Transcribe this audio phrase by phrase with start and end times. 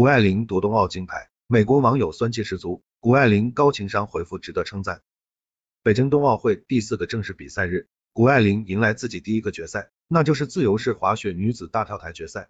[0.00, 2.82] 谷爱凌夺冬奥金牌，美国网友酸气十足。
[3.00, 5.02] 谷爱凌高情商回复值得称赞。
[5.82, 12.48] 北京冬奥会第四个正式比赛日，谷爱凌迎来自己第一个决赛，那就是自由式滑雪女子大跳台决赛。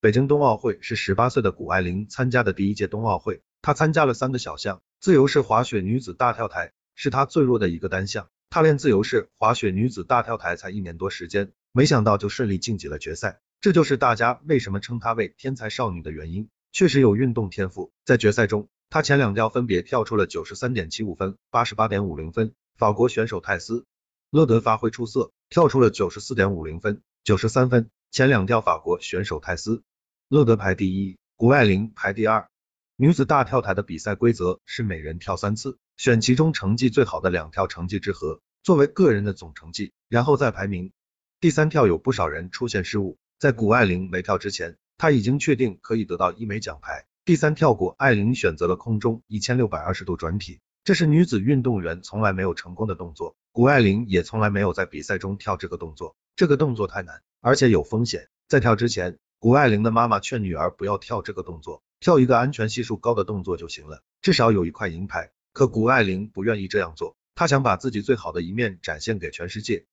[0.00, 8.28] 北京冬奥会是十八岁的谷爱凌参加的第一届冬奥会，她参加了三个小项，自由式滑雪女子大跳台是她最弱的一个单项。
[8.48, 16.48] 她练自由式滑雪女子大跳台才一年多时间，没想到就顺利晋级了决赛，这就是大家为什么称她为天才少女的原因。
[16.72, 22.54] 确实有运动天赋，在决赛中，他前两跳分别跳出了九十三点七五分、八十八点五零分。
[22.78, 23.84] 法国选手泰斯
[24.30, 27.90] 勒德发挥出色，跳出了九十四点五零分、九十三分。
[28.10, 29.82] 前两跳法国选手泰斯
[30.28, 32.48] 勒德排第一，谷爱凌排第二。
[32.96, 35.78] 女子大跳台的比赛规则是每人跳三次。
[35.98, 40.90] 选其中成绩最好的两跳成绩之和，作为个人的总成绩，然后再排名。
[41.38, 47.06] 第三跳有不少人出现失误，在谷爱凌没跳之前，他已经确定可以得到一枚奖牌。
[47.24, 58.28] 第三跳谷爱凌选择了空中一千六百二十度转体，这是女子运动员从来没有成功的动作，谷爱凌也从来没有在比赛中跳这个动作，这个动作太难，而且有风险。
[58.46, 65.32] 在跳之前，谷爱凌的妈妈劝女儿不要跳这个动作，跳一个安全系数高的动作就行了，至少有一块银牌。
[65.52, 69.84] 可谷爱凌不愿意这样做，她想把自己最好的一面展现给全世界。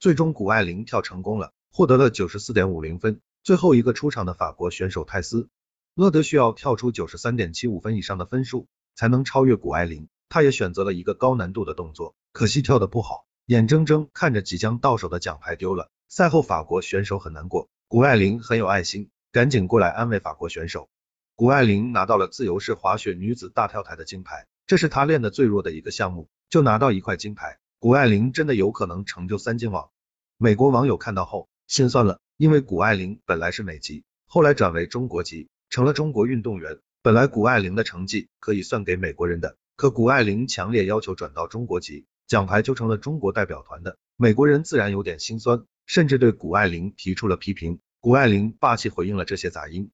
[0.00, 3.20] 最终谷爱凌跳成功了，获得了九十四点五零分。
[3.44, 5.50] 最后一个出场的法国选手泰斯
[5.94, 15.90] 勒德需要跳出九十三点七五分以上的分数才能超越谷爱凌，他也选择了一个高难度的动作，可惜跳的不好，眼睁睁看着即将到手的奖牌丢了。
[16.08, 20.88] 赛后法国选手很难过，谷爱凌很有爱心，赶紧过来安慰法国选手。
[21.34, 24.46] 谷爱凌拿到了自由式滑雪女子大跳台的金牌。
[24.66, 27.58] 这是他练的最弱的一个项目，就拿到一块金牌。
[27.78, 29.90] 谷爱凌真的有可能成就三金王。
[30.38, 36.78] 美国网友看到后心酸了，因为谷爱凌本来是美籍，后来转为中国籍，成了中国运动员。
[37.00, 43.98] 本来谷爱凌的成绩可以算给美国人的，可谷爱凌强烈要求转到中国籍，奖牌就成了中国代表团的。
[44.16, 47.78] 美国人自然有点心酸，甚至对谷爱凌提出了批评。
[48.00, 49.90] 谷爱凌霸气回应了这些杂音。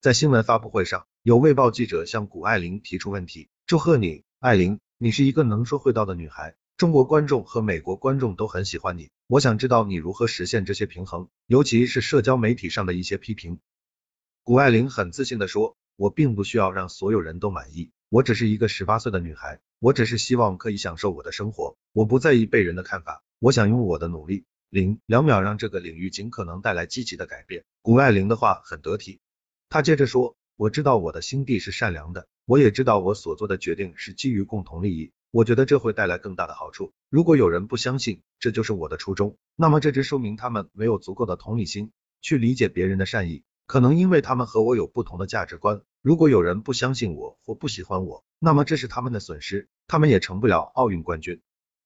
[0.00, 3.50] 在新闻发布会上，有卫报记者向谷爱凌提出问题。
[3.66, 9.10] 祝贺你，艾琳，你是一个能说会道的女孩，中国观众和美国观众都很喜欢你。
[9.26, 13.60] 我想知道你如何实现这些平衡，尤其是社交媒体上的一些批评。
[14.42, 27.64] 谷爱凌很自信的说，我并不需要让所有人都满意，我只是一个十八岁的女孩，我只是希望可以享受我的生活，我不在意被人的看法，我想用我的努力，零两秒让这个领域尽可能带来积极的改变。
[27.80, 29.20] 谷爱凌的话很得体，
[29.68, 32.26] 她接着说，我知道我的心地是善良的。
[32.44, 36.92] 我也知道我所做的决定是基于共同利益，我觉得这会带来更大的好处。
[37.08, 45.80] 如果有人不相信这就是我的初衷，那么这只说明他们没有足够的同理心去理解别人的善意，可能因为他们和我有不同的价值观。
[46.02, 51.40] 如果有人不相信我或不喜欢我，那么这是他们的损失，他们也成不了奥运冠军。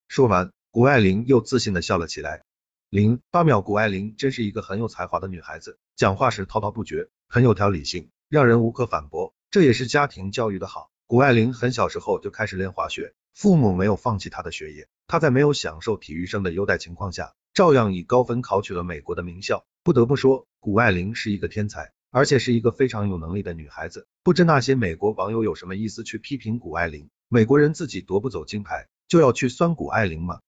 [0.08, 2.42] 说完，谷爱凌又自信的笑了起来。
[2.90, 9.34] 零八秒，谷爱凌真是一个很有才华的女孩子，讲话时滔滔不绝，很有条理性，让人无可反驳。
[9.52, 10.90] 这也是家庭教育的好。
[11.08, 19.64] 谷爱凌很小时候就开始练滑雪，父母没有放弃她的学业，她在没有享受体育生的优待情况下，照样以高分考取了美国的名校。
[19.84, 24.08] 不得不说，谷爱凌是一个天才，而且是一个非常有能力的女孩子。
[24.24, 27.08] 不知那些美国网友有什么意思去批评谷爱凌？
[27.28, 30.40] 美国人自己夺不走金牌，就要去酸谷爱凌吗？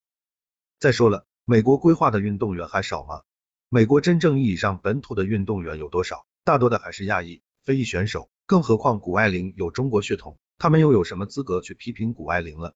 [0.80, 3.22] 再说了，美国规划的运动员还少吗？
[3.69, 6.26] 美国真正意义上本土的运动员有多少？
[6.42, 8.28] 大多的还是亚裔、非裔选手。
[8.46, 12.74] 更何况谷爱凌有中国血统，他们又有什么资格去批评谷爱凌了？